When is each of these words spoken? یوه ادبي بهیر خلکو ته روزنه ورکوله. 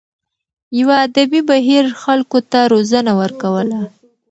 یوه 0.79 0.95
ادبي 1.05 1.41
بهیر 1.49 1.85
خلکو 2.03 2.39
ته 2.51 2.59
روزنه 2.73 3.11
ورکوله. 3.21 3.81